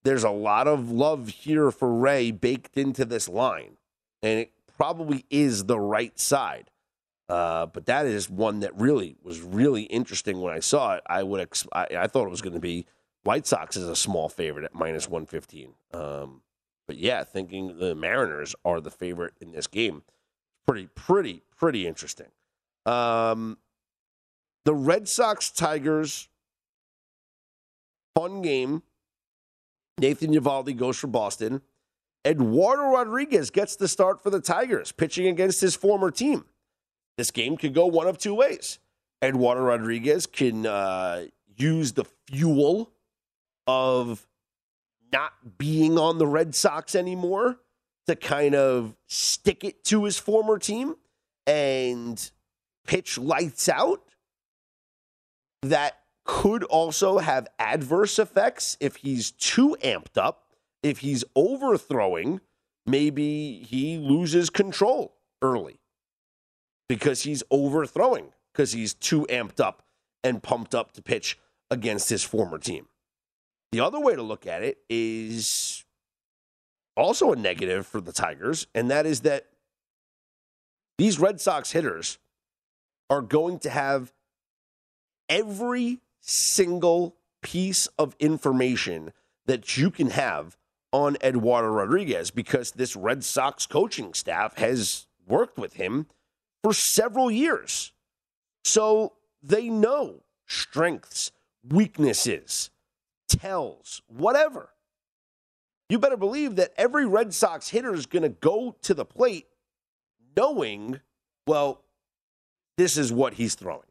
[0.03, 3.77] There's a lot of love here for Ray baked into this line,
[4.21, 6.69] and it probably is the right side.
[7.29, 11.03] Uh, but that is one that really was really interesting when I saw it.
[11.07, 12.85] I would ex- I, I thought it was going to be
[13.23, 15.73] White Sox as a small favorite at minus one fifteen.
[15.93, 16.41] Um,
[16.85, 20.03] but yeah, thinking the Mariners are the favorite in this game,
[20.67, 22.27] pretty pretty pretty interesting.
[22.85, 23.57] Um,
[24.65, 26.27] the Red Sox Tigers
[28.13, 28.83] fun game.
[29.99, 31.61] Nathan Eovaldi goes for Boston.
[32.25, 36.45] Eduardo Rodriguez gets the start for the Tigers, pitching against his former team.
[37.17, 38.79] This game could go one of two ways.
[39.23, 41.25] Eduardo Rodriguez can uh,
[41.55, 42.91] use the fuel
[43.67, 44.27] of
[45.11, 47.59] not being on the Red Sox anymore
[48.07, 50.95] to kind of stick it to his former team
[51.45, 52.31] and
[52.85, 54.01] pitch lights out.
[55.61, 60.43] That could also have adverse effects if he's too amped up
[60.83, 62.41] if he's overthrowing,
[62.85, 65.79] maybe he loses control early
[66.89, 69.83] because he's overthrowing because he's too amped up
[70.23, 71.39] and pumped up to pitch
[71.71, 72.87] against his former team.
[73.71, 75.83] The other way to look at it is
[76.95, 79.47] also a negative for the Tigers, and that is that
[80.99, 82.19] these Red Sox hitters
[83.09, 84.13] are going to have
[85.27, 89.11] every single piece of information
[89.45, 90.57] that you can have
[90.91, 96.07] on Eduardo Rodriguez because this Red Sox coaching staff has worked with him
[96.63, 97.91] for several years.
[98.63, 101.31] So they know strengths,
[101.67, 102.69] weaknesses,
[103.27, 104.69] tells, whatever.
[105.89, 109.47] You better believe that every Red Sox hitter is going to go to the plate
[110.37, 111.01] knowing,
[111.45, 111.83] well,
[112.77, 113.81] this is what he's throwing.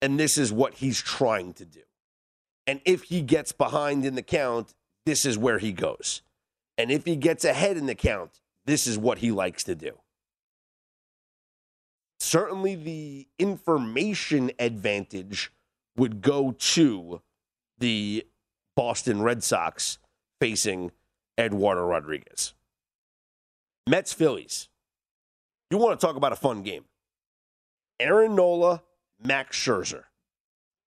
[0.00, 1.80] And this is what he's trying to do.
[2.66, 4.74] And if he gets behind in the count,
[5.06, 6.22] this is where he goes.
[6.76, 9.98] And if he gets ahead in the count, this is what he likes to do.
[12.20, 15.50] Certainly, the information advantage
[15.96, 17.22] would go to
[17.78, 18.26] the
[18.76, 19.98] Boston Red Sox
[20.40, 20.92] facing
[21.38, 22.54] Eduardo Rodriguez.
[23.88, 24.68] Mets Phillies.
[25.70, 26.84] You want to talk about a fun game.
[27.98, 28.82] Aaron Nola,
[29.22, 30.04] Max Scherzer.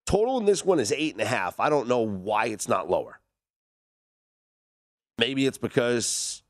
[0.06, 1.60] Total in this one is eight and a half.
[1.60, 3.20] I don't know why it's not lower.
[5.18, 6.42] Maybe it's because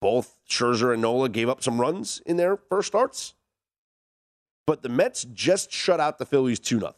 [0.00, 3.34] both Scherzer and Nola gave up some runs in their first starts.
[4.66, 6.94] But the Mets just shut out the Phillies 2 0.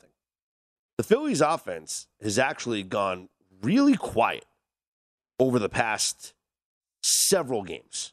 [0.99, 3.29] The Phillies offense has actually gone
[3.63, 4.45] really quiet
[5.39, 6.35] over the past
[7.03, 8.13] several games.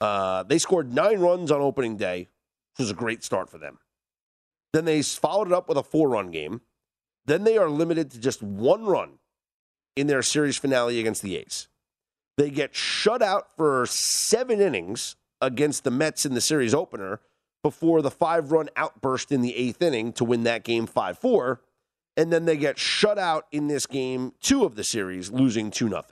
[0.00, 2.28] Uh, they scored nine runs on opening day,
[2.72, 3.78] which was a great start for them.
[4.72, 6.60] Then they followed it up with a four run game.
[7.26, 9.18] Then they are limited to just one run
[9.96, 11.68] in their series finale against the A's.
[12.36, 17.20] They get shut out for seven innings against the Mets in the series opener
[17.62, 21.60] before the five run outburst in the eighth inning to win that game 5 4.
[22.16, 25.88] And then they get shut out in this game two of the series, losing 2
[25.88, 26.02] 0.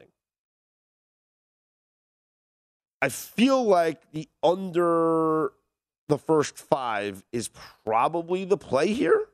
[3.01, 5.53] I feel like the under
[6.09, 7.51] the first five is
[7.85, 9.27] probably the play here.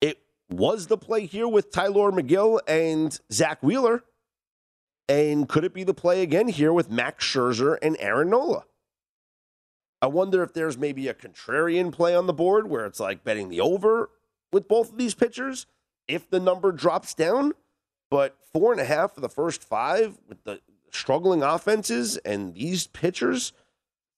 [0.00, 0.18] It
[0.50, 4.04] was the play here with Tylor Megill and Zack Wheeler.
[5.08, 8.64] And could it be the play again here with Max Scherzer and Aaron Nola?
[10.00, 13.48] I wonder if there's maybe a contrarian play on the board where it's like betting
[13.48, 14.10] the over
[14.52, 15.66] with both of these pitchers
[16.08, 17.52] if the number drops down.
[18.10, 22.86] But four and a half for the first five with the struggling offenses and these
[22.88, 23.52] pitchers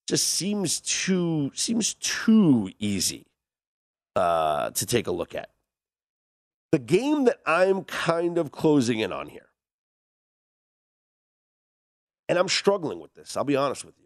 [0.06, 3.26] just seems too seems too easy
[4.16, 5.50] uh, to take a look at.
[6.72, 9.48] The game that I'm kind of closing in on here,
[12.28, 13.36] and I'm struggling with this.
[13.36, 14.04] I'll be honest with you.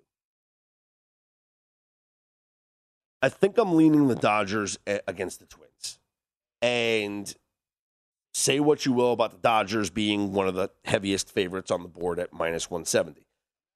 [3.21, 5.99] I think I'm leaning the Dodgers against the Twins.
[6.63, 7.33] And
[8.33, 11.89] say what you will about the Dodgers being one of the heaviest favorites on the
[11.89, 13.27] board at minus 170.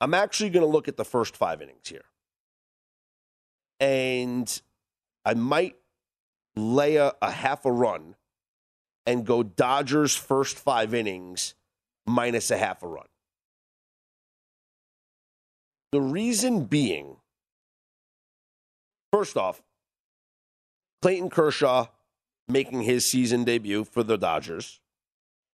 [0.00, 2.04] I'm actually going to look at the first five innings here.
[3.82, 4.62] And
[5.24, 5.76] I might
[6.56, 8.14] lay a, a half a run
[9.04, 11.54] and go Dodgers first five innings
[12.06, 13.06] minus a half a run.
[15.90, 17.16] The reason being
[19.12, 19.62] First off,
[21.02, 21.86] Clayton Kershaw
[22.48, 24.80] making his season debut for the Dodgers,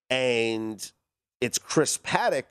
[0.09, 0.93] and
[1.41, 2.45] it's Chris Paddack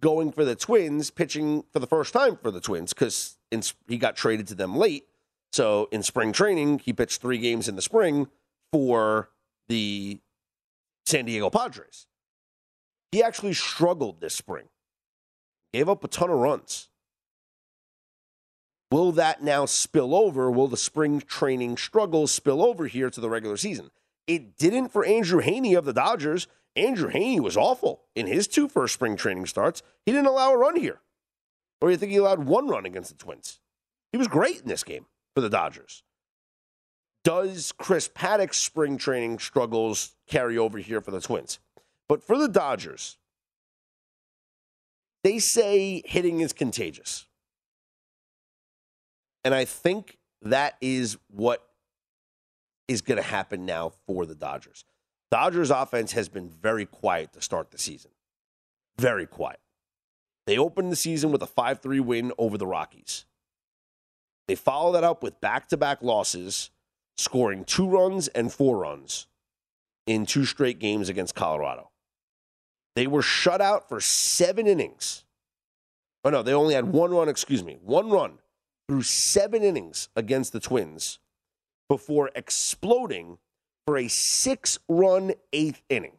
[0.00, 3.36] going for the Twins, pitching for the first time for the Twins because
[3.88, 5.06] he got traded to them late.
[5.52, 8.28] So in spring training, he pitched three games in the spring
[8.72, 9.30] for
[9.68, 10.20] the
[11.04, 12.06] San Diego Padres.
[13.10, 14.68] He actually struggled this spring,
[15.72, 16.88] gave up a ton of runs.
[18.90, 20.50] Will that now spill over?
[20.50, 23.90] Will the spring training struggles spill over here to the regular season?
[24.26, 26.46] It didn't for Andrew Heaney of the Dodgers.
[26.76, 29.82] Andrew Heaney was awful in his two first spring training starts.
[30.06, 31.00] He didn't allow a run here.
[31.82, 33.58] Or you think he allowed one run against the Twins?
[34.12, 36.04] He was great in this game for the Dodgers.
[37.24, 41.58] Does Chris Paddack's spring training struggles carry over here for the Twins?
[42.08, 43.18] But for the Dodgers,
[45.24, 47.26] they say hitting is contagious.
[49.44, 51.66] And I think that is what
[52.86, 54.84] is going to happen now for the Dodgers.
[55.32, 58.12] Dodgers offense has been very quiet to start the season.
[58.98, 59.58] Very quiet.
[60.46, 63.24] They opened the season with a 5 3 win over the Rockies.
[64.48, 66.70] They follow that up with back to back losses,
[67.16, 69.26] scoring two runs and four runs
[70.06, 71.90] in two straight games against Colorado.
[72.96, 75.24] They were shut out for seven innings.
[76.24, 78.38] Oh, no, they only had one run, excuse me, one run
[78.88, 81.18] through seven innings against the Twins
[81.88, 83.38] before exploding
[83.86, 86.18] for a six run eighth inning.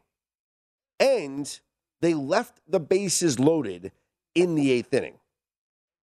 [0.98, 1.60] And
[2.00, 3.92] they left the bases loaded
[4.34, 5.18] in the eighth inning.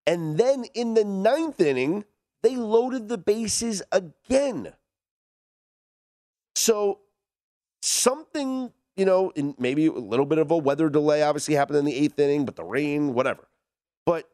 [0.07, 2.05] And then in the ninth inning,
[2.43, 4.73] they loaded the bases again.
[6.55, 6.99] So
[7.81, 11.95] something, you know, maybe a little bit of a weather delay obviously happened in the
[11.95, 13.47] eighth inning, but the rain, whatever.
[14.05, 14.29] But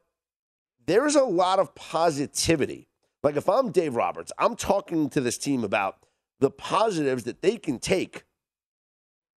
[0.85, 2.87] there's a lot of positivity.
[3.23, 5.97] Like if I'm Dave Roberts, I'm talking to this team about
[6.39, 8.23] the positives that they can take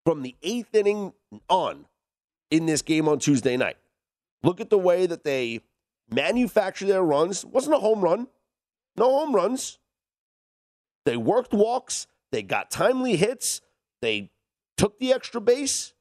[0.04, 1.12] from the eighth inning
[1.48, 1.86] on
[2.50, 3.76] in this game on Tuesday night.
[4.42, 5.60] Look at the way that they
[6.10, 7.44] manufacture their runs.
[7.44, 8.28] Wasn't a home run,
[8.96, 9.78] no home runs.
[11.04, 13.60] They worked walks, they got timely hits,
[14.02, 14.30] they
[14.76, 15.92] took the extra base,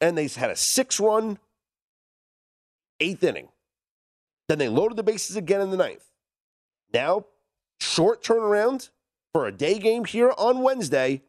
[0.00, 1.38] and they had a six run
[3.00, 3.48] eighth inning.
[4.48, 6.04] Then they loaded the bases again in the ninth.
[6.92, 7.26] Now,
[7.80, 8.90] short turnaround
[9.32, 11.22] for a day game here on Wednesday.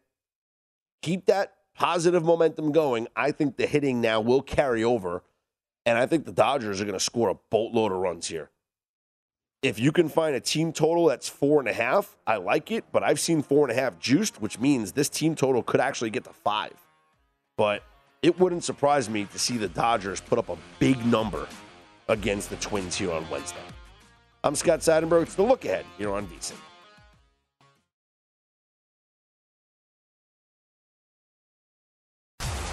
[1.01, 3.07] Keep that positive momentum going.
[3.15, 5.23] I think the hitting now will carry over,
[5.87, 8.49] and I think the Dodgers are going to score a boatload of runs here.
[9.63, 12.83] If you can find a team total that's four and a half, I like it,
[12.91, 16.09] but I've seen four and a half juiced, which means this team total could actually
[16.09, 16.73] get to five.
[17.55, 17.83] But
[18.21, 21.47] it wouldn't surprise me to see the Dodgers put up a big number
[22.09, 23.57] against the Twins here on Wednesday.
[24.43, 25.23] I'm Scott Seidenberg.
[25.23, 26.55] It's the look ahead here on VSIN.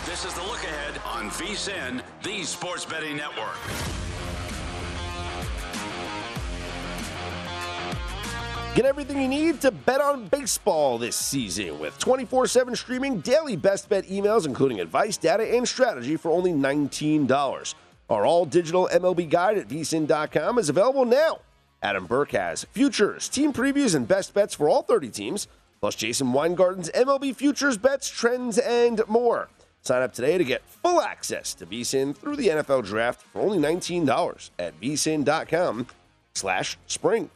[0.05, 0.63] This is the look
[1.38, 3.57] VSIN, the sports betting network.
[8.76, 13.57] Get everything you need to bet on baseball this season with 24 7 streaming, daily
[13.57, 17.74] best bet emails, including advice, data, and strategy for only $19.
[18.11, 21.41] Our all digital MLB guide at vsin.com is available now.
[21.82, 25.49] Adam Burke has futures, team previews, and best bets for all 30 teams,
[25.80, 29.49] plus Jason Weingarten's MLB futures, bets, trends, and more.
[29.85, 33.59] Sign up today to get full access to VSIN through the NFL draft for only
[33.59, 35.87] $19 at vsin.com
[36.35, 37.30] slash spring.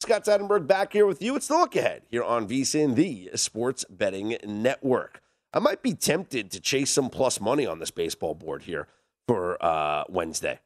[0.00, 1.36] Scott Seidenberg back here with you.
[1.36, 5.20] It's the look ahead here on VSIN, the sports betting network.
[5.52, 8.86] I might be tempted to chase some plus money on this baseball board here
[9.26, 10.60] for uh, Wednesday.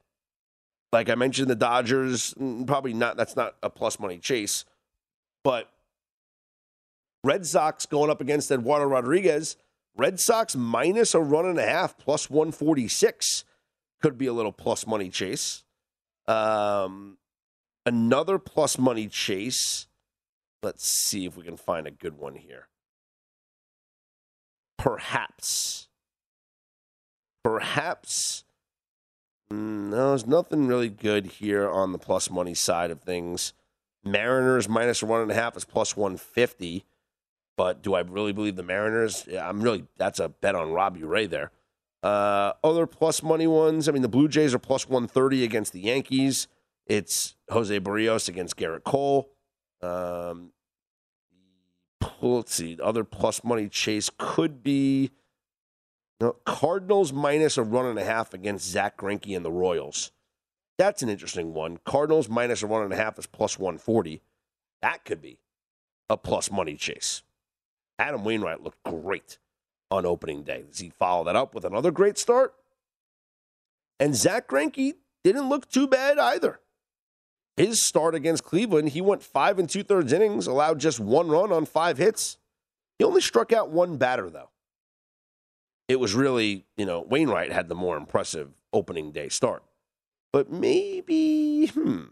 [0.92, 4.64] Like I mentioned, the Dodgers, mm, probably not, that's not a plus money chase,
[5.42, 5.68] but
[7.24, 9.57] Red Sox going up against Eduardo Rodriguez.
[9.97, 13.45] Red Sox minus a run and a half, plus 146.
[14.01, 15.64] Could be a little plus money chase.
[16.26, 17.18] Um,
[17.84, 19.86] another plus money chase.
[20.62, 22.68] Let's see if we can find a good one here.
[24.78, 25.88] Perhaps.
[27.45, 28.45] Perhaps.
[29.53, 33.53] Mm, no, there's nothing really good here on the plus money side of things.
[34.05, 36.84] Mariners minus one and a half is plus 150.
[37.57, 39.28] But do I really believe the Mariners?
[39.38, 41.50] I'm really, that's a bet on Robbie Ray there.
[42.03, 43.88] Uh, other plus money ones.
[43.88, 46.48] I mean, the Blue Jays are plus 130 against the Yankees.
[46.86, 49.30] It's Jose Berrios against Gerrit Cole.
[49.80, 50.53] Um,
[52.20, 52.78] let's see.
[52.82, 55.11] Other plus money chase could be
[56.22, 60.12] no, Cardinals minus a run and a half against Zack Greinke and the Royals.
[60.78, 61.78] That's an interesting one.
[61.84, 64.22] Cardinals minus a run and a half is plus 140.
[64.82, 65.40] That could be
[66.09, 67.22] a plus money chase.
[67.99, 69.38] Adam Wainwright looked great
[69.90, 70.64] on opening day.
[70.68, 72.55] Does he follow that up with another great start?
[74.01, 76.61] And Zack Greinke didn't look too bad either.
[77.57, 81.53] His start against Cleveland, he went five and two thirds innings, allowed just one run
[81.53, 82.38] on five hits.
[82.99, 84.51] He only struck out one batter, though.
[85.88, 89.62] It was really, you know, Wainwright had the more impressive opening day start.
[90.32, 92.05] But maybe, hmm,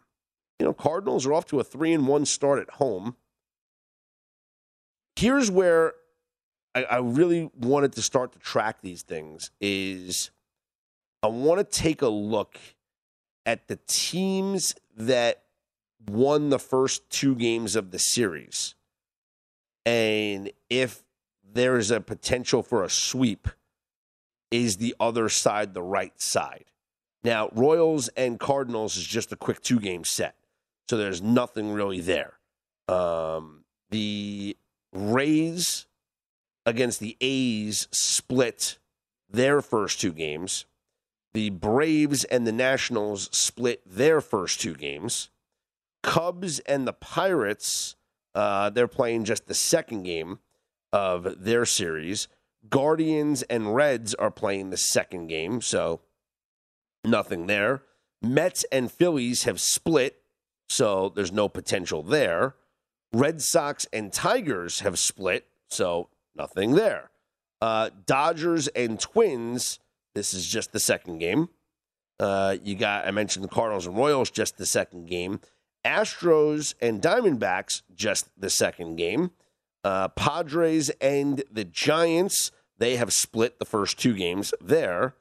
[0.59, 3.17] you know, Cardinals are off to a three and one start at home.
[5.21, 5.93] Here's where
[6.75, 10.31] I, I really wanted to start to track these things is
[11.23, 12.59] I want to take a look
[13.45, 15.43] at the teams that
[16.09, 18.75] won the first two games of the series.
[19.85, 21.03] And if
[21.45, 23.47] there is a potential for a sweep,
[24.51, 26.65] is the other side the right side?
[27.23, 30.35] Now, Royals and Cardinals is just a quick two game set.
[30.89, 32.39] So there's nothing really there.
[32.89, 34.57] Um, the
[34.93, 35.87] Rays
[36.67, 38.79] against the A's split
[39.29, 40.67] their first two games.
[41.33, 45.31] The Braves and the Nationals split their first two games.
[46.03, 47.95] Cubs and the Pirates,
[48.35, 50.41] uh, they're playing just the second game
[50.93, 52.27] of their series.
[52.69, 56.01] Guardians and Reds are playing the second game, so
[57.05, 57.83] nothing there.
[58.23, 60.23] Mets and Phillies have split,
[60.69, 62.55] so there's no potential there.
[63.13, 67.11] Red Sox and Tigers have split, so nothing there.
[67.61, 69.81] Uh, Dodgers and Twins
[70.15, 71.49] this is just the second game.
[72.19, 75.41] Uh, you got, I mentioned the Cardinals and Royals, just the second game.
[75.85, 79.31] Astros and Diamondbacks, just the second game.
[79.83, 85.15] Uh, Padres and the Giants, they have split the first two games there.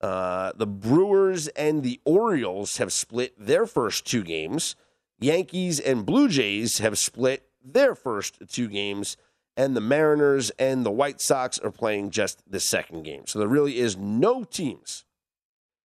[0.00, 4.76] Uh, the Brewers and the Orioles have split their first two games.
[5.18, 9.16] Yankees and Blue Jays have split their first two games
[9.56, 13.26] and the Mariners and the White Sox are playing just the second game.
[13.26, 15.04] So there really is no teams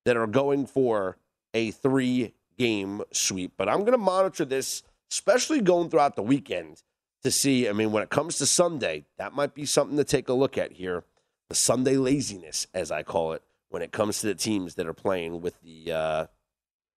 [0.05, 1.17] that are going for
[1.53, 3.53] a three game sweep.
[3.57, 6.83] But I'm going to monitor this, especially going throughout the weekend,
[7.23, 7.69] to see.
[7.69, 10.57] I mean, when it comes to Sunday, that might be something to take a look
[10.57, 11.05] at here.
[11.49, 14.93] The Sunday laziness, as I call it, when it comes to the teams that are
[14.93, 16.25] playing with the, uh,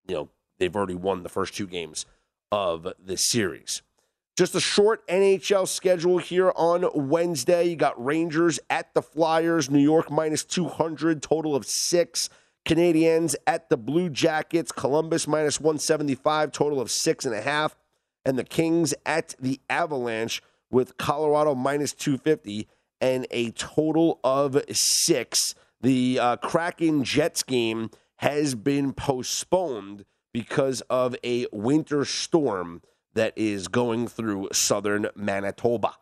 [0.07, 0.29] you know,
[0.59, 2.05] they've already won the first two games
[2.51, 3.81] of the series.
[4.37, 7.69] Just a short NHL schedule here on Wednesday.
[7.69, 12.29] You got Rangers at the Flyers, New York minus 200, total of six.
[12.65, 17.77] Canadiens at the Blue Jackets, Columbus minus 175, total of six and a half.
[18.25, 22.67] And the Kings at the Avalanche with Colorado minus 250
[22.99, 25.55] and a total of six.
[25.81, 30.05] The uh, Kraken Jets game has been postponed
[30.35, 32.81] because of a winter storm
[33.13, 35.93] that is going through southern Manitoba.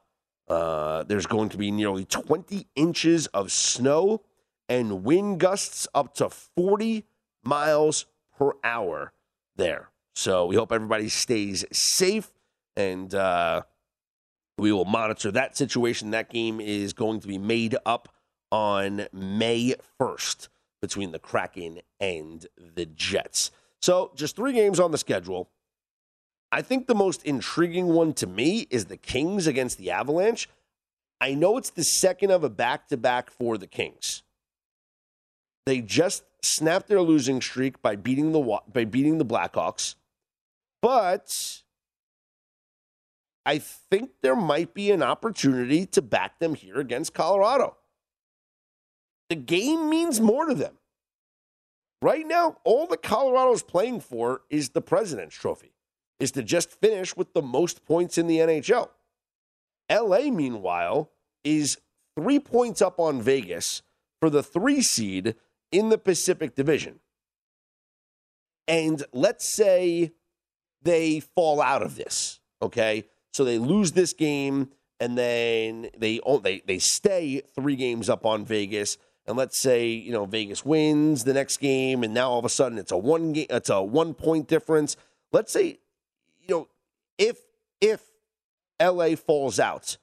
[0.48, 4.24] Uh, there's going to be nearly 20 inches of snow
[4.68, 7.06] and wind gusts up to 40
[7.44, 9.14] miles per hour
[9.56, 9.92] there.
[10.16, 12.32] So we hope everybody stays safe
[12.76, 13.62] and uh,
[14.58, 16.10] we will monitor that situation.
[16.10, 18.12] That game is going to be made up
[18.52, 20.48] on May 1st
[20.82, 23.52] between the Kraken and the Jets.
[23.84, 25.50] So just three games on the schedule.
[26.54, 30.48] I think the most intriguing one to me is the Kings against the Avalanche.
[31.20, 34.24] I know it's the second of a back to back for the Kings.
[35.66, 39.96] They just snapped their losing streak by beating the by beating the Blackhawks.
[40.82, 41.62] But
[43.46, 47.76] I think there might be an opportunity to back them here against Colorado.
[49.30, 50.78] The game means more to them.
[52.04, 55.72] Right now, all that Colorado's playing for is the President's Trophy,
[56.20, 58.90] is to just finish with the most points in the NHL.
[59.90, 61.12] LA, meanwhile,
[61.46, 61.78] is
[62.20, 63.84] three points up on Vegas
[64.20, 65.36] for the three seed
[65.72, 67.00] in the Pacific Division.
[68.68, 70.12] And let's say
[70.82, 73.06] they fall out of this, okay?
[73.32, 78.44] So they lose this game and then they they they stay 3 games up on
[78.44, 82.46] Vegas and let's say, you know, Vegas wins the next game and now all of
[82.46, 84.96] a sudden it's a one game it's a 1 point difference.
[85.32, 85.80] Let's say
[86.42, 86.68] you know,
[87.18, 87.38] if
[87.80, 88.02] if
[88.82, 89.98] LA falls out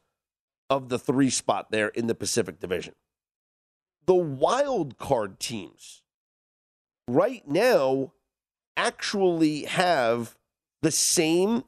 [0.68, 2.94] of the 3 spot there in the Pacific Division.
[4.06, 6.02] The wild card teams
[7.06, 8.12] right now
[8.76, 10.36] actually have
[10.82, 11.64] the same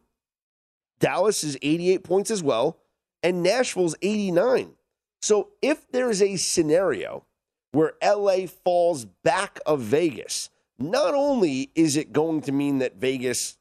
[0.99, 2.79] Dallas is 88 points as well,
[3.25, 4.75] and Nashville's 89.
[5.21, 7.27] So if there's a scenario
[7.73, 13.59] where LA falls back of Vegas, not only is it going to mean that Vegas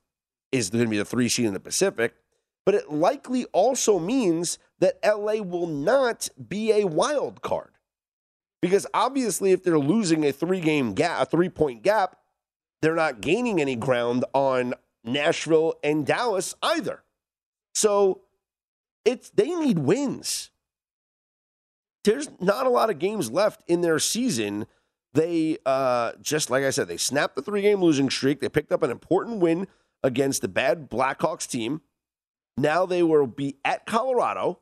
[0.51, 2.14] is going to be the three seed in the Pacific,
[2.66, 7.72] but it likely also means that LA will not be a wild card.
[8.62, 12.18] Because obviously, if they're losing a three game gap, a three point gap,
[12.82, 17.03] they're not gaining any ground on Nashville and Dallas either.
[17.74, 18.22] So
[19.03, 20.51] it's they need wins.
[22.04, 24.66] There's not a lot of games left in their season.
[25.14, 28.39] They uh, just like I said, they snapped the three game losing streak.
[28.39, 29.68] They picked up an important win
[30.04, 31.82] against the bad Blackhawks team.
[32.58, 34.60] Now they will be at Colorado.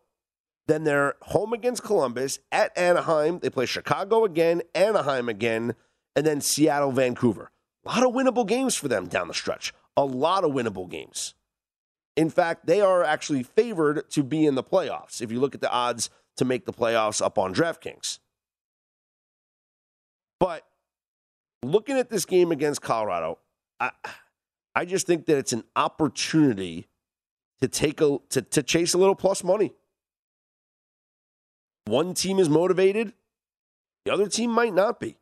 [0.68, 3.40] Then they're home against Columbus, at Anaheim.
[3.40, 5.74] They play Chicago again, Anaheim again,
[6.16, 7.52] and then Seattle, Vancouver.
[7.86, 9.74] A lot of winnable games for them down the stretch.
[9.98, 11.34] A lot of winnable games.
[12.16, 15.62] In fact, they are actually favored to be in the playoffs if you look at
[15.62, 16.10] the odds
[16.40, 18.20] to make the playoffs up on DraftKings.
[20.40, 20.66] But
[21.62, 23.40] looking at this game against Colorado,
[23.80, 23.92] I,
[24.74, 26.88] I just think that it's an opportunity
[27.60, 29.74] to take a to, to chase a little plus money.
[31.86, 33.14] One team is motivated,
[34.06, 35.18] the other team might not be.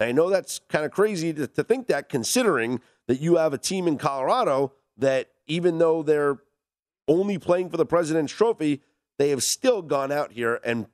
[0.00, 3.58] I know that's kind of crazy to, to think that, considering that you have a
[3.58, 6.38] team in Colorado that even though they're
[7.06, 8.82] only playing for the President's Trophy,
[9.18, 10.86] they have still gone out here and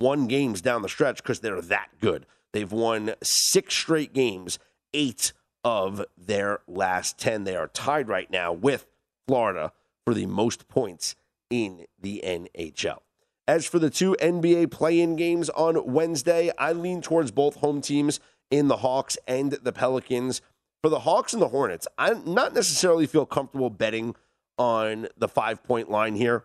[0.00, 2.26] won games down the stretch because they're that good.
[2.52, 4.58] They've won six straight games,
[4.92, 5.32] eight
[5.64, 7.44] of their last 10.
[7.44, 8.86] They are tied right now with
[9.26, 9.72] Florida
[10.04, 11.14] for the most points
[11.50, 12.98] in the NHL.
[13.46, 17.80] As for the two NBA play in games on Wednesday, I lean towards both home
[17.80, 18.20] teams
[18.50, 20.40] in the Hawks and the Pelicans
[20.84, 24.14] for the Hawks and the Hornets, I am not necessarily feel comfortable betting
[24.58, 26.44] on the five point line here.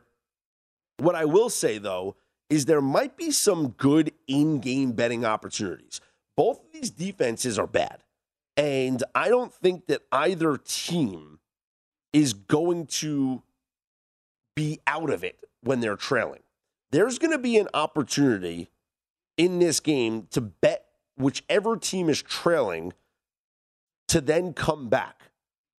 [1.00, 2.16] What I will say, though,
[2.50, 6.02] is there might be some good in game betting opportunities.
[6.36, 8.04] Both of these defenses are bad.
[8.58, 11.40] And I don't think that either team
[12.12, 13.44] is going to
[14.56, 16.42] be out of it when they're trailing.
[16.92, 18.70] There's going to be an opportunity
[19.38, 20.86] in this game to bet
[21.16, 22.94] whichever team is trailing
[24.10, 25.32] to then come back.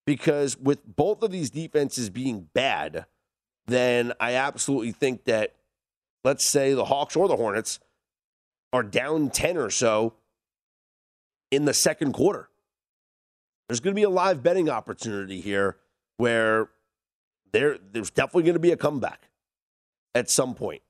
[0.07, 3.05] Because with both of these defenses being bad,
[3.71, 5.55] then I absolutely think that,
[6.25, 7.81] let's say the Hawks or the Hornets
[8.73, 10.15] are down 10 or so
[11.51, 12.49] in the second quarter.
[13.69, 15.77] There's going to be a live betting opportunity here
[16.17, 16.71] where
[17.53, 19.29] there, there's definitely going to be a comeback
[20.15, 20.83] at some point.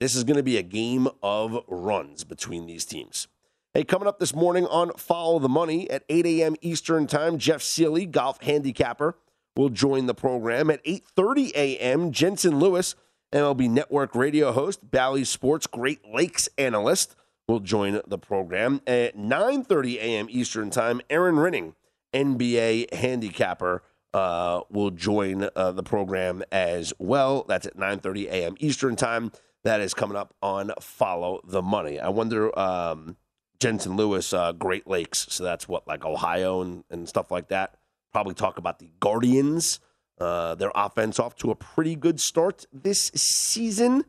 [0.00, 3.28] This is going to be a game of runs between these teams.
[3.74, 6.56] Hey, coming up this morning on Follow the Money at 8 a.m.
[6.62, 9.16] Eastern Time, Jeff Seely, golf handicapper,
[9.58, 10.70] will join the program.
[10.70, 12.94] At 8.30 a.m., Jensen Lewis,
[13.32, 17.16] MLB Network radio host, Bally Sports Great Lakes analyst,
[17.48, 18.80] will join the program.
[18.86, 20.26] At 9.30 a.m.
[20.30, 21.74] Eastern Time, Aaron Rinning,
[22.14, 23.82] NBA handicapper,
[24.14, 27.44] uh, will join uh, the program as well.
[27.48, 28.54] That's at 9.30 a.m.
[28.60, 29.32] Eastern Time.
[29.64, 31.98] That is coming up on Follow the Money.
[31.98, 32.56] I wonder...
[32.56, 33.16] Um,
[33.60, 35.26] Jensen Lewis, uh, Great Lakes.
[35.30, 37.74] So that's what, like Ohio and, and stuff like that.
[38.12, 39.80] Probably talk about the Guardians.
[40.18, 44.04] Uh, their offense off to a pretty good start this season.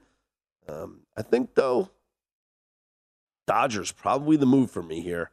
[0.68, 1.90] Um, I think, though,
[3.46, 5.32] Dodgers probably the move for me here.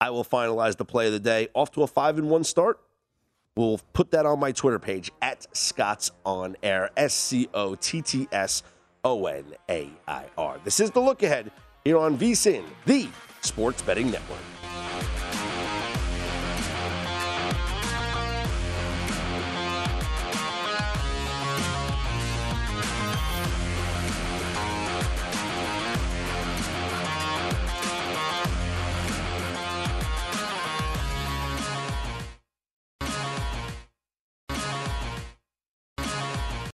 [0.00, 1.48] I will finalize the play of the day.
[1.54, 2.80] Off to a five and one start.
[3.56, 6.90] We'll put that on my Twitter page at Scott's On Air.
[6.96, 8.62] S C O T T S
[9.04, 10.58] O N A I R.
[10.64, 11.52] This is the look ahead
[11.84, 13.08] here on VSIN, the
[13.42, 14.51] Sports Betting Network.